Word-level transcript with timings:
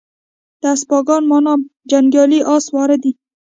د 0.61 0.63
اسپاگان 0.75 1.23
مانا 1.29 1.53
جنگيالي 1.91 2.39
اس 2.53 2.63
سواره 2.67 2.97
دي 3.03 3.11